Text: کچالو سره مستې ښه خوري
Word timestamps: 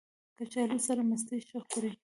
کچالو 0.37 0.77
سره 0.87 1.01
مستې 1.09 1.35
ښه 1.47 1.59
خوري 1.67 1.91